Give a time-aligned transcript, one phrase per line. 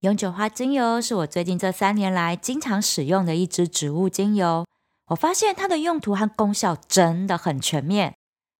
[0.00, 4.64] 永久花精油是我最近这三年来经常使用的一支植物精油。
[5.08, 8.14] 我发现它的用途和功效真的很全面。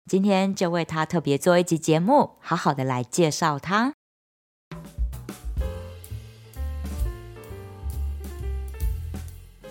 [0.05, 3.95] 今天就为它特别做一集节目，好好的来介绍它。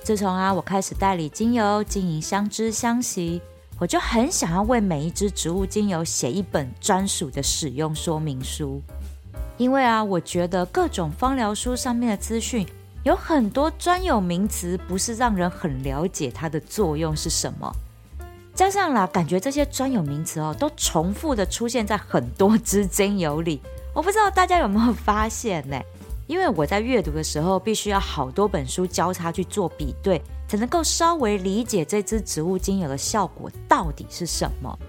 [0.01, 3.39] 自从啊，我开始代理精油，经营相知相惜，
[3.77, 8.81] 我就很想要为每一支植物精油写一本专属的使用说明书。
[9.59, 12.65] 因为啊，我觉得各种芳疗书上面的资讯
[13.03, 17.69] 有很多专有名词，不是让人很了解它的作用是什么。
[18.55, 23.61] 加上啦，感觉这些专有名词哦，都重复的出现在很多支精油里。
[23.93, 25.77] 我不知道大家有没有发现呢？
[26.25, 34.79] 因为我在阅读的时候，必须要好多本书交叉去做比对，才能够稍微理解这支植物精油的效果到底是什么。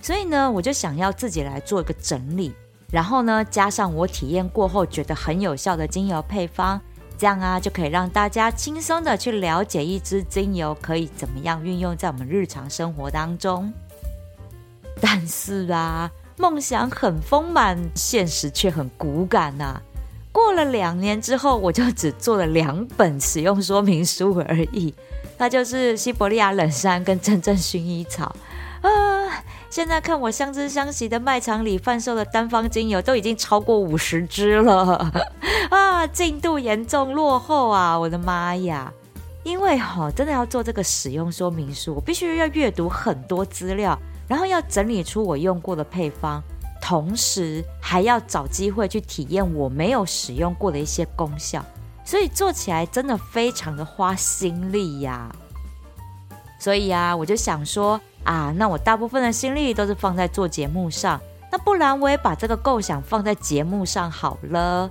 [0.00, 2.54] 所以呢，我就想要自己来做一个整理，
[2.92, 6.80] 然后呢，加上我体验过后觉得很有效的精油配方，
[7.16, 13.72] 这样啊，就可以让大家轻松的去了解一支精油可以怎么样运用在我们日常生活当中。
[15.00, 19.82] 但是啊，梦想很丰满，现实却很骨感呐、啊。
[20.32, 24.94] 过了两年之后，我就只做了两本使用说明书而已，
[25.38, 28.34] 那就是西伯利亚冷杉跟真正薰衣草
[28.82, 29.19] 啊。
[29.70, 35.08] 现在看我相知相惜的卖场里贩售的单方精油都已经超过五十支了
[35.70, 37.96] 啊，进度严重落后啊！
[37.96, 38.92] 我的妈呀！
[39.44, 43.96] 因为哈、真的要做这个使用说明书，我必须要阅读很多资料，
[44.26, 46.42] 然后要整理出我用过的配方。
[46.82, 51.64] 同时还要找机会去体验我没有使用过的一些功效，
[52.04, 55.30] 所以做起来真的非常的花心力呀。
[56.58, 58.00] 所以啊，我就想说
[58.30, 64.88] 啊，那我大部分的心力都是放在做节目上，那不然我也把这个构想放在节目上好了，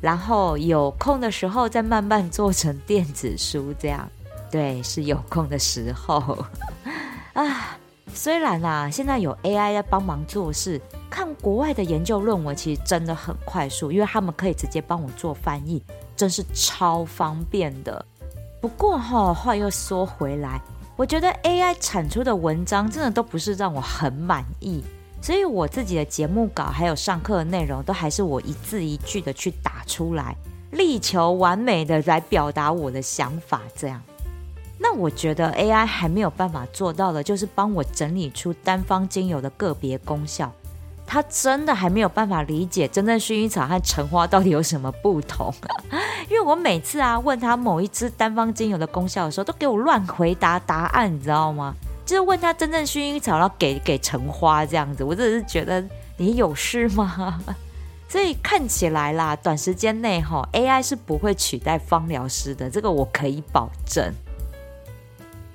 [0.00, 4.10] 然后有空的时候再慢慢做成电子书，这样。
[4.50, 6.44] 对，是有空的时候
[7.34, 7.78] 啊。
[8.14, 10.78] 虽然啊，现在有 AI 在帮忙做事。
[11.08, 15.82] 看国外的研究论文，其实真的很快速，因为他们可以直接帮我做翻译，
[16.16, 18.04] 真是超方便的。
[18.60, 20.60] 不过哈，话又说回来，
[21.02, 24.80] 我觉得 AI 产出的文章真的都不是让我很满意，
[25.20, 30.36] 所以我自己的节目稿还有上课的内容，都还是我一字一句的去打出来，
[30.70, 33.62] 力求完美的来表达我的想法。
[33.74, 34.00] 这样，
[34.78, 40.52] 那我觉得 AI 还没有办法做到的，就是帮我整理出单方精油的个别功效。
[41.12, 45.52] 他真的还没有办法理解真正薰衣草和橙花到底有什么不同，
[46.30, 51.74] 因为我每次啊问他某一支单方精油的功效的时候，都给我乱回答答案，你知道吗？
[52.06, 55.84] 就是问他真正薰衣草，然后给给橙花这样子，我真的是觉得
[56.16, 57.38] 你有事吗？
[58.08, 64.10] 所以看起来啦，短时间内哈 AI 是不会取代芳疗师的，这个我可以保证。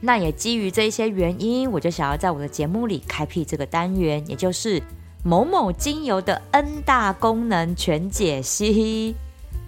[0.01, 4.79] 那也基于这一些原因，我就想要在我的节目里开辟这个单元，也就是。
[5.23, 9.15] 某某精油的 N 大功能全解析，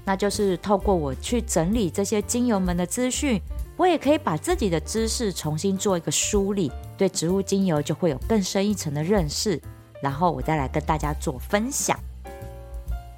[0.05, 3.41] 那就是透过我去整理这些精油们的资讯，
[3.75, 9.61] 我也可以把自己的知识重新做一个梳理，对植物精油就会有更深一层的认识，
[10.01, 11.99] 然后我再来跟大家做分享。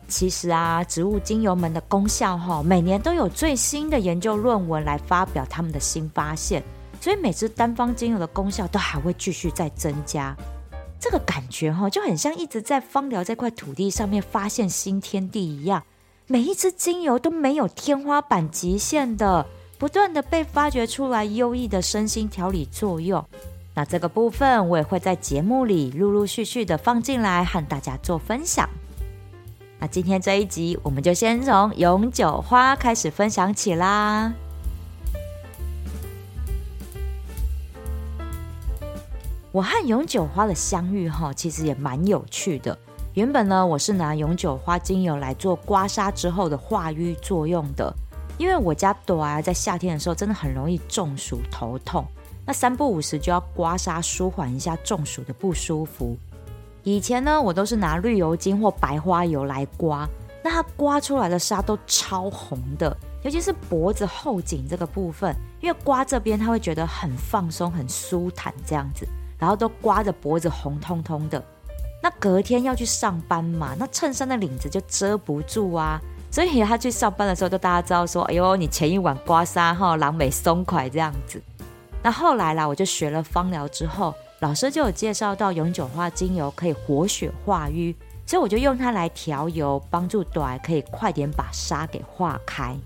[0.08, 6.62] 其实啊，植物精油们的功效哈，每年都有最新的研究论文来发表他们的新发现，
[7.00, 10.36] 所以每支单方精油的功效都还会继续再增加。
[11.02, 15.84] 这个感觉哈，就很像一直在芳疗这块土地上面发现新天地一样。
[16.28, 19.44] 每一支精油都没有天花板极限的，
[19.80, 23.26] 不断的被发掘出来优异的身心调理作用。
[23.74, 28.70] 那这个部分我也会在节目里陆陆续续的放进来和大家做分享。
[29.80, 34.32] 那今天这一集，我们就先从永久花开始分享起啦。
[39.52, 42.78] 我和永久花的相遇哈，其实也蛮有趣的。
[43.16, 47.94] 原本呢，我是拿永久花精油来做刮痧之后的化瘀作用的。
[48.38, 52.06] 因为我家朵啊，在夏天的时候真的很容易中暑头痛，
[52.46, 56.16] 那三不五时就要刮痧舒缓一下中暑的不舒服。
[56.84, 60.08] 以前呢，我都是拿绿油精或白花油来刮，
[60.42, 69.06] 那它刮出来的痧都超红的，尤其是脖子后颈这个部分，因为刮这边它会觉得很放松、很舒坦这样子。
[69.42, 71.44] 然后都刮着脖子红彤彤的，
[72.00, 76.00] 那隔天要去上班嘛，那衬衫的领子就遮不住啊，
[76.30, 81.42] 所以他去上班的时候，就大家知道说，哎呦，你前一晚刮痧哈，狼狈松快这样子。
[82.04, 87.96] 那后来啦，我就学了芳疗之后，老师就有介绍到永久花精油可以活血化瘀，
[88.28, 92.78] 所以我就用它来调油，帮助短可以快点把纱给化开。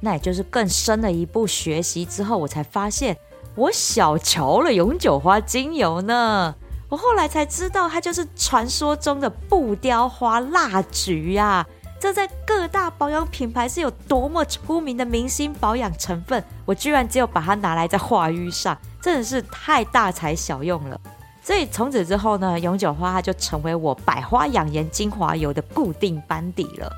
[0.00, 3.16] 那也就是更深的一步学习之后，我才发现
[3.56, 6.54] 我小瞧了永久花精油呢。
[6.90, 11.66] 我后来才知道，它就是传说中的布雕花蜡菊呀！
[11.98, 21.00] 这在各大保养品牌是有多么出名的明星保养成分，我居然只有把它拿来在化瘀上，真的是太大材小用了。
[21.42, 26.92] 所以从此之后呢，永久花它就成为我百花养颜精华油的固定班底了。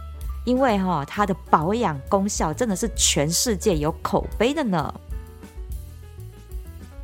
[0.44, 4.92] 因为哈，它的保养功效真的是全世界有口碑的呢。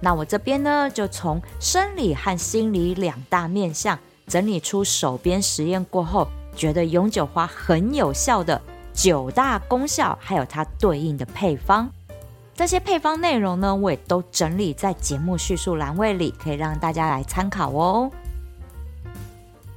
[0.05, 8.61] 那我这边呢，就从生理和心理两大面向整理出手边实验过后，觉得永久花很有效的
[8.93, 11.91] 九大功效，还有它对应的配方。
[12.55, 18.11] 这些配方内容呢，我也都整理在节目叙述栏位里，可以让大家来参考哦。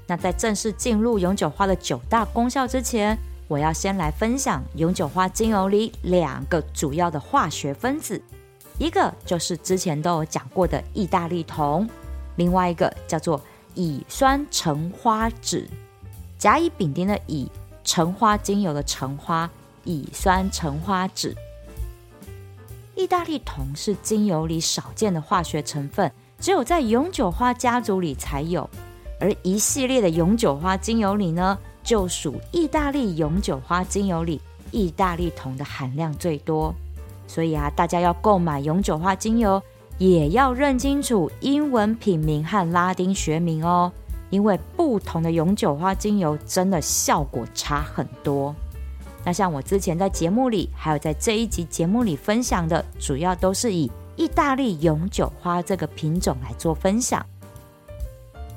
[0.07, 8.21] 那在正式进入永久花的九大功效之前，我要先来分享永久花精油里两个主要的化学分子。
[8.79, 11.87] 一个就是之前都有讲过的意大利酮，
[12.35, 13.41] 另外一个叫做
[13.73, 15.65] 乙酸橙花酯，
[16.37, 17.49] 甲乙丙丁的乙，
[17.83, 19.49] 橙花精油的橙花，
[19.83, 21.35] 乙酸橙花酯。
[22.95, 28.69] 意大利酮是精油里少见的化学成分，只有在永久花家族里才有，
[29.19, 34.39] 而一系列的永久花精油里呢，就属意大利永久花精油里
[34.71, 36.73] 意大利酮的含量最多。
[37.27, 39.61] 所以啊，大家要购买永久花精油，
[39.97, 43.91] 也要认清楚英文品名和拉丁学名哦，
[44.29, 48.55] 因为不同的永久花精油真的效果差很多。
[49.23, 57.25] 那像我之前在节目里，还有在这一集节目里分享的，主要都是以意大利永久花这个品种来做分享。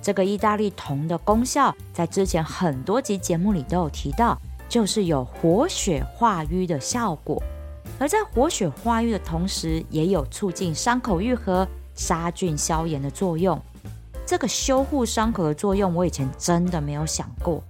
[0.00, 7.42] 这个意大利酮的功效，在之前很多集节目里都有提到，就是有活血化瘀的效果。
[8.00, 13.60] 而在活血化瘀的同时，也有促进伤口愈合、杀菌消炎的作用。
[14.24, 17.62] 这个修护伤口的作用，我以前真的没有想过。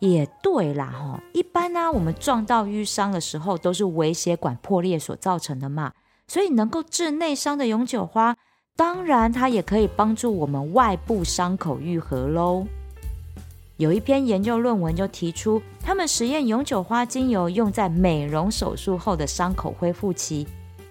[0.00, 5.92] 也对啦，哈，一般呢，我们撞到瘀伤的时候，都是微血管破裂所造成的嘛。
[6.26, 8.36] 所以能够治内伤的永久花，
[8.74, 12.66] 当然它也可以帮助我们外部伤口愈合喽。
[13.80, 20.46] 有一篇研究论文就提出，他们实验永久花精油用在美容手术后的伤口恢复期，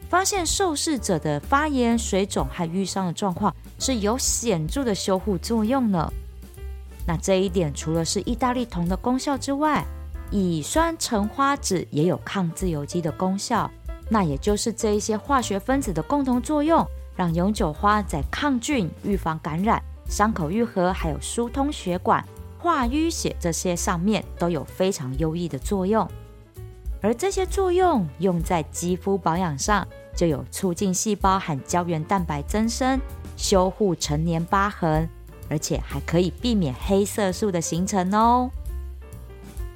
[0.10, 6.12] 发现受试者的发炎、水肿和瘀伤的状况是有显著的修护作用呢。
[7.06, 9.86] 那这一点除了是意大利酮的功效之外，
[10.32, 13.70] 乙酸橙花酯也有抗自由基的功效。
[14.10, 16.84] 那也就是这一些化学分子的共同作用，
[17.16, 22.26] 让永久花在抗菌、预防感染、伤口愈合，还有疏通血管。
[22.60, 26.06] 化淤血这些上面都有非常优异的作用，
[27.02, 33.00] 而这些作用用在肌肤保养上，就有促进细胞和胶原蛋白增生、
[33.38, 35.08] 修护陈年疤痕，
[35.50, 38.52] 而且还可以避免黑色素的形成哦。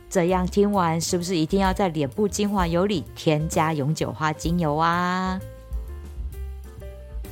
[0.09, 5.39] 这样听完，是不是一定要在脸部精华油里添加永久花精油啊？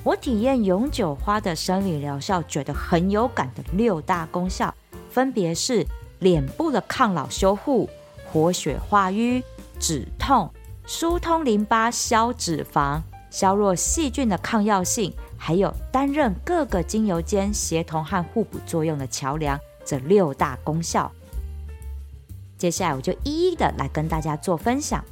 [0.04, 4.74] 我体验永久花的生理疗效，觉得很有感的六大功效。
[5.12, 5.86] 分别是
[6.20, 7.90] 脸部的抗老修护、
[8.32, 9.44] 活血化瘀、
[9.80, 10.50] 止痛、
[10.86, 19.60] 疏通淋巴、消脂肪、削弱细菌的抗药性，还有担任各个精油间协同和互补作用的桥梁。
[19.84, 21.12] 这六大功效，
[22.56, 25.04] 接下来我就一一的来跟大家做分享。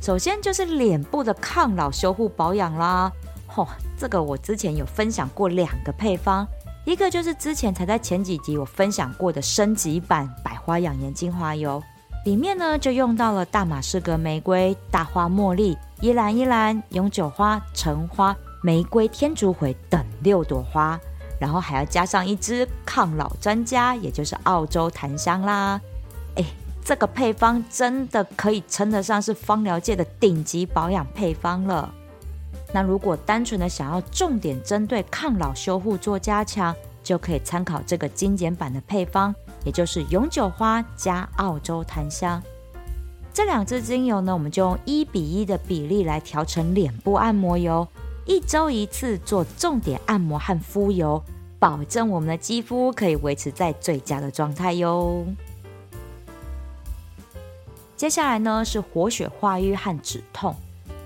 [0.00, 3.12] 首先就是脸部的抗老修护保养啦，
[3.48, 3.68] 嚯、
[3.98, 6.48] 这个我之前有分享过两个配方。
[6.84, 11.80] 一个就是之前才在前几集我分享过的升级版百花养颜精华油，
[12.24, 20.98] 里面呢就用到了大马士革玫瑰、大花茉莉、依兰依兰、永久花、橙花、玫瑰天竺葵等六朵花，
[21.38, 25.80] 然后还要加上一支抗老专家，也就是澳洲檀香啦。
[26.34, 26.44] 哎，
[26.84, 31.94] 这个配方真的可以称得上是芳疗界的顶级保养配方了。
[32.74, 36.74] 那如果单纯的想要重点针对抗老修护做加强，
[37.04, 42.42] 就可以参考这个精简版的配方，也就是永久花加澳洲檀香。
[43.34, 47.86] 这两支精油呢，我们就用一比一的比例来调成脸部按摩油，
[48.24, 51.22] 一周一次做重点按摩和敷油，
[51.58, 55.26] 保证我们的肌肤可以维持在最佳的状态哟。
[57.96, 60.54] 接下来呢，是活血化瘀和止痛。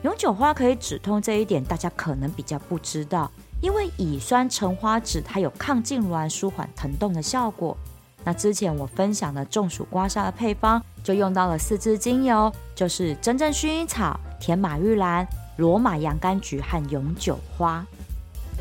[0.06, 3.28] 永久花可以止痛这一点，大家可能比较不知道，
[3.60, 7.76] 因为乙酸橙花酯它有抗痉挛、舒缓疼痛的效果。
[8.22, 17.84] 那之前我分享的中暑刮痧的配方，就用到了四支精油，就是真正薰衣草、甜马玉兰、罗马洋甘菊和永久花。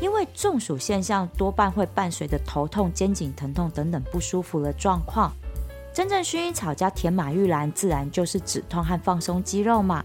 [0.00, 5.30] 因为中暑现象多半会伴随着头痛、肩颈疼痛等等不舒服的状况，
[5.94, 10.04] 真正薰衣草加甜马玉兰自然就是止痛和放松肌肉嘛。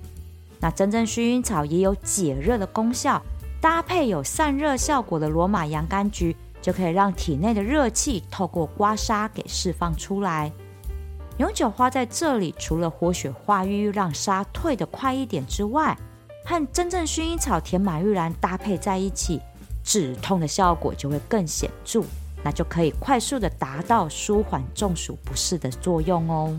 [0.61, 3.21] 那真正薰衣草也有解热的功效，
[3.59, 6.35] 搭配有散热效果的罗马洋甘菊。
[6.61, 10.51] 就可以让体内的热气透过刮痧给释放出来。
[11.37, 15.97] 永久花在这里除了活血化瘀，让痧退得快一点之外，
[16.45, 19.41] 和真正薰衣草、甜马玉兰搭配在一起，
[19.83, 22.03] 止痛的效果就会更显著，
[22.43, 26.55] 那就可以快速的达到舒缓中暑不适的作用哦。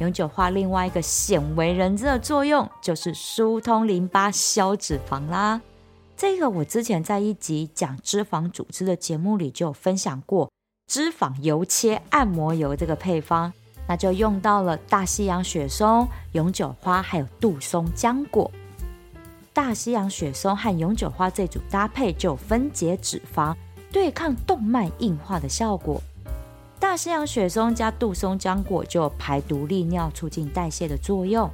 [0.00, 5.60] 永久花另外一个鲜为人知的作用，就是疏通淋巴、消脂肪啦。
[6.16, 10.50] 这个我之前在一集讲脂肪组织的节目里就有分享过，
[10.88, 13.52] 脂肪油切按摩油这个配方，
[13.86, 18.50] 那就用到了大西洋雪松、永久花还有杜松浆果。
[19.52, 23.54] 大西洋雪松和永久花这组搭配就分解脂肪、
[23.92, 26.02] 对抗动脉硬化的效果。
[26.84, 31.50] 大西洋雪松加杜松浆果就有排毒利尿、促进代谢的作用，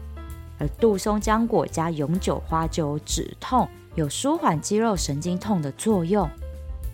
[0.59, 3.67] 而杜松浆果加永久花就有止痛。
[3.95, 6.29] 有舒缓肌肉神经痛的作用，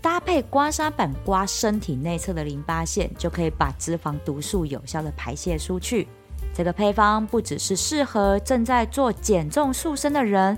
[0.03, 6.07] 搭配刮痧板刮身体内侧的淋巴腺，就可以把脂肪毒素有效的排泄出去。
[6.53, 10.55] 这个配方不只是适合正在做减重塑身的人，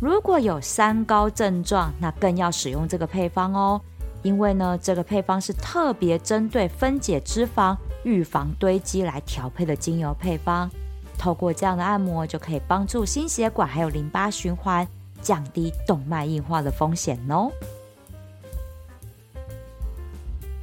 [0.00, 3.78] 如果有三高症状，那更要使用这个配方哦。
[4.22, 10.70] 因为呢，这个配方是特别针对分解脂肪、预防堆积来调配的精油配方。
[11.16, 14.86] 透过这样的按摩，就可以帮助心血管还有淋巴循环。
[15.20, 17.50] 降低动脉硬化的风险哦，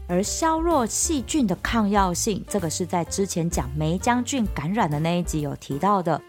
[0.08, 6.22] 而削弱细菌的抗药性，这个是在之前讲霉浆菌感染的那一集有提到的。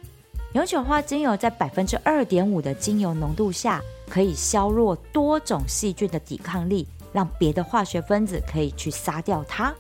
[0.55, 3.81] 永久花精油在百分之二点五的精油浓度下，
[4.11, 6.85] 可以削弱多种细菌的抵抗力，
[7.17, 9.75] 让别的化学分子可以去杀掉它。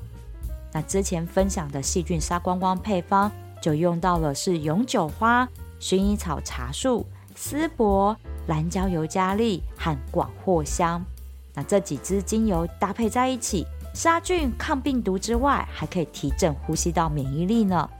[0.72, 5.46] 那之前分享的细菌杀光光配方，就用到了是永久花、
[5.78, 8.16] 薰衣草茶树、丝柏。
[8.46, 11.04] 蓝椒尤加利和广藿香，
[11.52, 17.90] 那这几支精油搭配在一起，杀菌抗病毒之外，还可以提振呼吸道免疫力呢。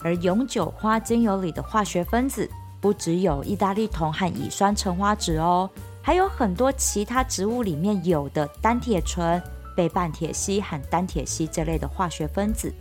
[0.00, 2.50] 而永久花精油里的化学分子
[2.80, 5.70] 不只有意大利酮和乙酸橙花酯哦，
[6.06, 9.42] 还有很多其他植物里面有的单铁醇、
[9.74, 12.72] 倍半铁烯和单铁烯这类的化学分子，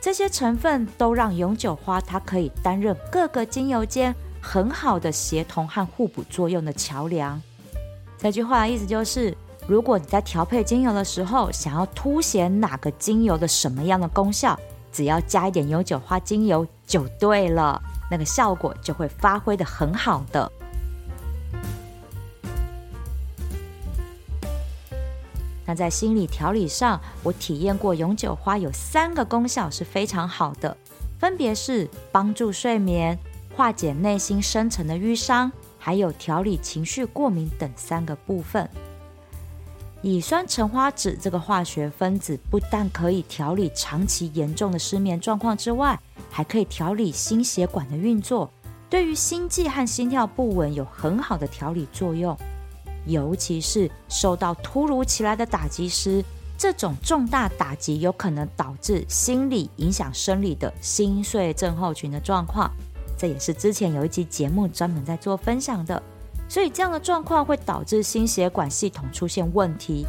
[0.00, 4.12] 这些成分都让永久花它可以担任各个精油间。
[4.40, 7.40] 很好的协同和互补作用的桥梁。
[8.18, 9.32] 这句话的意思就是，
[9.68, 14.58] 如果你在调配精油的时候，想要凸显哪个精油的什么样的功效，
[14.90, 20.50] 只要加一点永久花精油就对了，那个效果就会发挥的很好的。
[25.66, 30.76] 那在心理调理上，我体验过永久花有三个功效是非常好的，
[31.18, 33.18] 分别是帮助睡眠。
[33.56, 38.68] 化解内心深层的淤伤，还有调理情绪过敏等三个部分。
[40.02, 45.98] 乙酸橙花酯这个化学分子不但可以调理长期严重的失眠状况之外，
[46.30, 48.50] 还可以调理心血管的运作，
[48.90, 52.36] 对于心悸和心跳不稳有很好的调理作用。
[53.06, 56.24] 尤其是受到突如其来的打击时，
[56.56, 62.70] 这种重大打击有可能导致心理影响生理的心碎症候群的状况。
[63.16, 66.02] 这也是之前有一集节目专门在做分享的，
[66.48, 70.06] 所以这样的状况会导致心血管系统出现问题，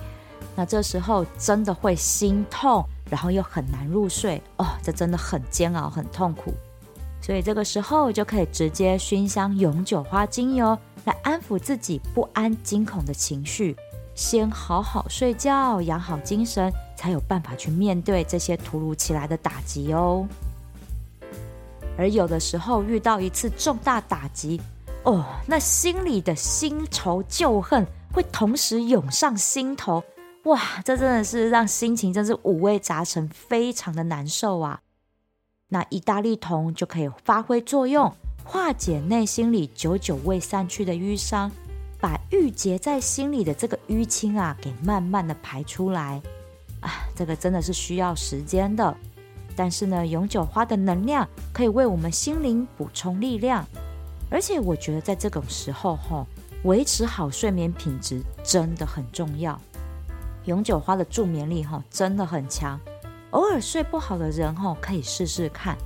[0.55, 6.53] 那这时候真的会心痛，然后又很难入睡哦，这真的很煎熬，很痛苦。
[7.25, 13.75] 所以这个时候就可以直接熏香永久花精油来安抚自己不安、惊恐的情绪，
[14.13, 20.27] 先好好睡觉，养好精神，才有办法去面对这些突如其来的打击哦。
[21.97, 24.61] 而有的时候遇到一次重大打击，
[25.01, 30.03] 哦，那心里的新仇旧恨会同时涌上心头，
[30.43, 34.79] 哇，这真的是让心情真是五味杂陈，非常的难受啊。
[35.67, 41.51] 那意大利酮就可以发挥作用，化解内心里久久未散去的瘀伤，
[41.99, 46.21] 把郁结在心里的这个淤青啊，给慢慢的排出来。
[46.81, 48.95] 啊，这个真的是需要时间的。
[49.55, 53.65] 但是呢，永久花的能量可以为我们心灵补充力量，
[54.29, 56.27] 而且我觉得在这种时候，吼，
[56.65, 59.59] 维持好睡眠品质真的很重要。
[60.43, 62.79] 永久花的助眠力哈真的很强，
[63.35, 65.77] 偶尔睡不好的人哈可以试试看。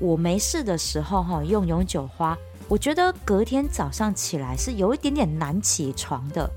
[0.00, 2.36] 我没事的时候哈用永久花，
[2.66, 6.50] 我觉得隔天早上起来是有一点点难起床的。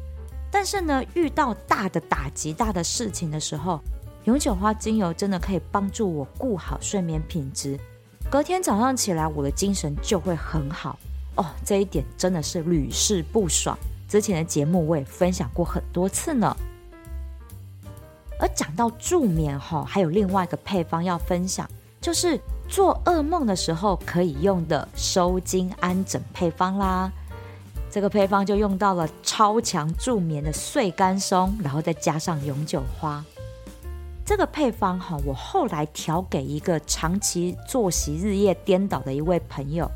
[0.51, 3.79] 但是呢，遇到大的打击、大的事情的时候，
[4.23, 7.79] 永久花精油真的可以帮助我顾好睡眠品质。
[8.27, 10.97] 隔天早上起来，我的精神就会很好
[11.35, 11.45] 哦。
[11.63, 13.77] 这一点真的是屡试不爽。
[14.09, 16.55] 之前的节目我也分享过很多次呢。
[18.41, 21.69] 而讲到助眠哈，还有另外一个配方要分享，
[22.01, 27.11] 就是做噩梦的时候可以用的收惊安枕配方啦。
[27.91, 33.23] 这个配方就用到了超强助眠的碎干松，然后再加上永久花。
[34.25, 39.87] 这个配方哈，我后来调给一个长期作息日夜颠倒的一位朋友，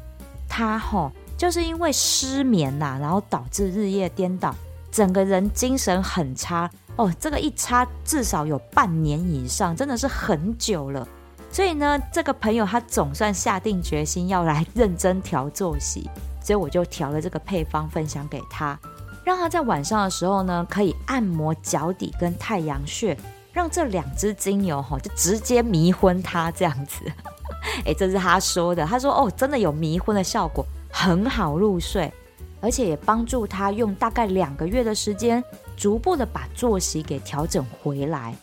[0.47, 4.53] 他哈就是因为失眠呐，然后导致日夜颠倒，
[4.91, 7.11] 整个人精神很差哦。
[7.19, 11.07] 这个一差至少有半年以上，真的是很久了。
[11.51, 16.09] 所以呢，这个朋友他总算下定决心要来认真调作息，
[16.41, 18.77] 所以我就调了这个配方分享给他，
[19.23, 23.17] 让他在晚上的时候呢，可以按摩脚底跟太阳穴。
[23.53, 26.99] 让这两支精油哈，就直接迷昏他这样子。
[27.87, 28.85] 哎，这是他说的。
[28.85, 32.13] 他说哦，真的有迷昏的效果，很好入睡，
[32.59, 35.41] 而且也帮助他用大概两个月的时间，
[35.75, 38.35] 逐步的把作息给调整回来。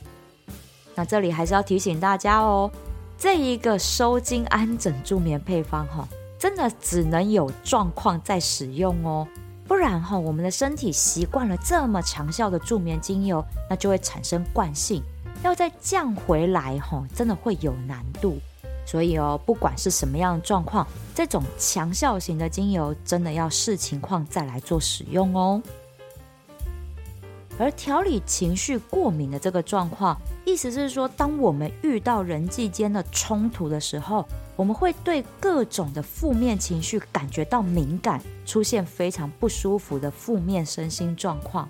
[0.95, 2.71] 那这里还是要提醒大家哦，
[3.17, 6.07] 这一个收精安枕助眠配方哈，
[6.39, 9.27] 真的只能有状况再使用哦。
[9.67, 15.03] 不然哈，我们的身体习惯了这么强效的助眠精油，那就会产生惯性，
[15.43, 18.37] 要再降回来哈，真的会有难度。
[18.85, 25.63] 所以哦，不管是什么样的状况，这种强效型的精油真的要视情况再来做使用哦。
[27.59, 41.69] 而调理情绪过敏的这个状况，意思是说，当我们遇到人际间的冲突的时候，我们会对各种的负面情绪感觉到敏感，出现非常不舒服的负面身心状况。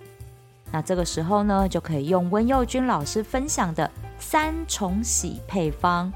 [0.71, 6.11] 那这个时候呢，就可以用温佑君老师分享的三重喜配方，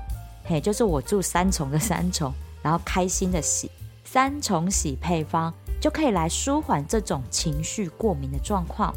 [0.44, 3.70] 嘿，就是我住三重的三重， 然后开心的喜，
[4.04, 8.94] 三重喜配方就可以来舒缓这种情绪过敏的状况。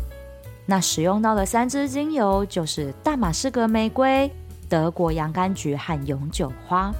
[0.69, 4.31] 那使用到的三支精油就是大马士革玫瑰、
[4.69, 6.93] 德国洋甘菊和永久花。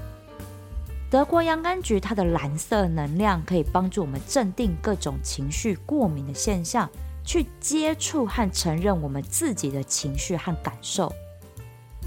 [1.08, 6.90] 德国洋甘菊它的蓝色能量可以帮助我们镇定各种情绪过敏的现象，
[7.24, 11.14] 去接触和承认我们自己的情绪和感受。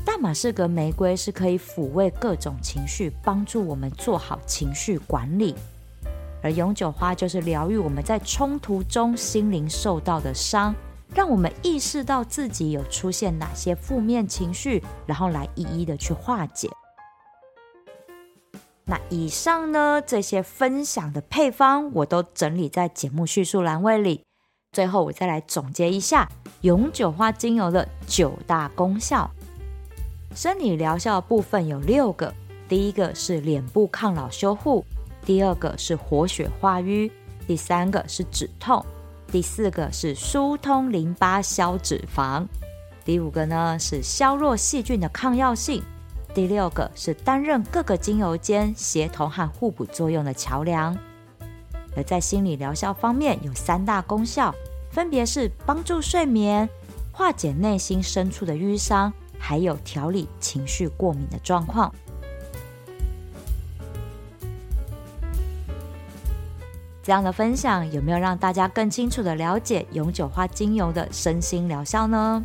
[0.05, 5.55] 大马士革玫瑰是可以抚慰各种情绪，帮助我们做好情绪管理。
[6.43, 10.75] 而永久花就是疗愈我们在冲突中心灵受到的伤。
[11.15, 16.71] 让我们意识到自己有出现哪些负面情绪，然后来一一的去化解。
[18.85, 24.23] 那以上呢，这些分享的配方，我都整理在节目叙述栏位里。
[24.73, 26.29] 最后，我再来总结一下
[26.63, 29.31] 永久花精油的九大功效。
[30.35, 32.35] 生理疗效的部分有六个，
[32.69, 34.83] 第一个是脸部抗老修护，
[35.27, 37.13] 第二个是活血化瘀，
[37.47, 38.85] 第三个是止痛。
[39.33, 42.47] 第四个是疏通淋巴、消脂肪，
[43.03, 45.83] 第五个呢是削弱细菌的抗药性，
[46.35, 50.95] 第六个是担任各个精油间协同和互补作用的桥梁。
[51.97, 54.55] 而在心理疗效方面，有三大功效，
[54.91, 56.69] 分别是帮助睡眠、
[57.11, 61.91] 化解内心深处的瘀伤，还有调理情绪过敏的状况。
[67.03, 72.43] 这样的分享有没有让大家更清楚地了解永久花精油的身心疗效呢？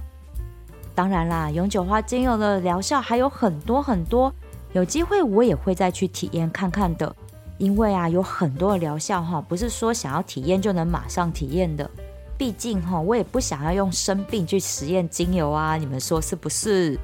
[0.95, 4.33] 当然啦，永久花精油的疗效还有很多很多，
[4.73, 7.15] 有机会我也会再去体验看看的。
[7.59, 11.89] 因为啊，有很多疗效哈，不是说想要体验就能马上体验的。
[12.35, 16.99] 毕竟哈，我也不想要用生病去实验精油啊，你们说是不是？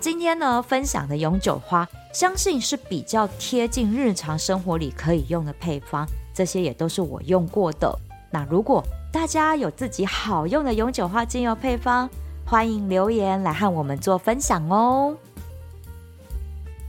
[0.00, 6.06] 今天呢，分享的永久花，相信是比较贴近日常生活里可以用的配方。
[6.36, 7.98] 这些也都是我用过的。
[8.30, 12.10] 那如果大家有自己好用的永久花精油配方，
[12.44, 15.16] 欢迎留言来和我们做分享哦。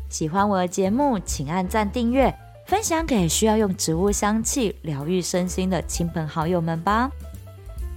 [0.10, 7.10] 喜欢我的节目，请按赞订阅，分享给需要用植物香气疗愈身心的亲朋好友们吧。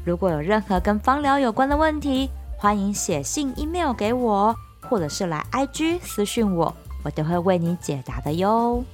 [0.04, 4.54] 如果有任何跟芳疗有关的问题，欢迎写信、email 给我，
[4.88, 8.84] 或者是来 IG 私讯我，我都会为你解答的哟。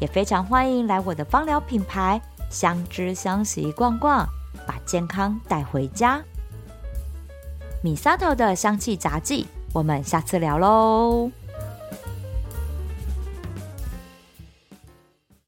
[0.00, 4.26] 也非常欢迎来我的芳疗品牌相知相惜逛逛，
[4.66, 6.20] 把健康带回家。
[7.82, 9.46] 米沙头的香气杂技。
[9.72, 11.30] 我们下次聊喽。